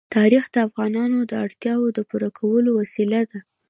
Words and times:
تاریخ 0.15 0.43
د 0.51 0.55
افغانانو 0.67 1.19
د 1.25 1.31
اړتیاوو 1.45 1.87
د 1.97 1.99
پوره 2.09 2.29
کولو 2.37 2.69
وسیله 2.79 3.21
ده. 3.31 3.39